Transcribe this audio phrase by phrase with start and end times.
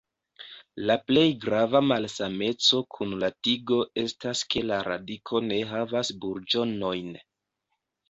[0.89, 7.19] La plej grava malsameco kun la tigo estas ke la radiko ne havas burĝonojn.